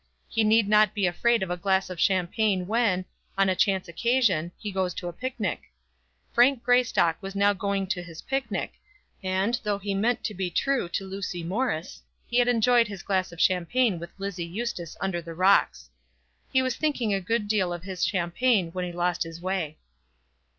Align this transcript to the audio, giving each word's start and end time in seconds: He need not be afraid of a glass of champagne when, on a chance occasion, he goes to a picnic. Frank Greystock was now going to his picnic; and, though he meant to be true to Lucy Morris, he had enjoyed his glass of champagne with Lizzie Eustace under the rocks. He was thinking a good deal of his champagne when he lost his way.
He 0.27 0.43
need 0.43 0.67
not 0.67 0.95
be 0.95 1.05
afraid 1.05 1.43
of 1.43 1.51
a 1.51 1.57
glass 1.57 1.87
of 1.87 1.99
champagne 1.99 2.65
when, 2.65 3.05
on 3.37 3.49
a 3.49 3.55
chance 3.55 3.87
occasion, 3.87 4.51
he 4.57 4.71
goes 4.71 4.95
to 4.95 5.07
a 5.07 5.13
picnic. 5.13 5.65
Frank 6.33 6.63
Greystock 6.63 7.17
was 7.21 7.35
now 7.35 7.53
going 7.53 7.85
to 7.85 8.01
his 8.01 8.23
picnic; 8.23 8.73
and, 9.21 9.59
though 9.61 9.77
he 9.77 9.93
meant 9.93 10.23
to 10.23 10.33
be 10.33 10.49
true 10.49 10.89
to 10.89 11.05
Lucy 11.05 11.43
Morris, 11.43 12.01
he 12.25 12.39
had 12.39 12.47
enjoyed 12.47 12.87
his 12.87 13.03
glass 13.03 13.31
of 13.31 13.39
champagne 13.39 13.99
with 13.99 14.09
Lizzie 14.17 14.43
Eustace 14.43 14.97
under 14.99 15.21
the 15.21 15.35
rocks. 15.35 15.91
He 16.51 16.63
was 16.63 16.75
thinking 16.75 17.13
a 17.13 17.21
good 17.21 17.47
deal 17.47 17.71
of 17.71 17.83
his 17.83 18.03
champagne 18.03 18.71
when 18.71 18.85
he 18.85 18.91
lost 18.91 19.21
his 19.21 19.39
way. 19.39 19.77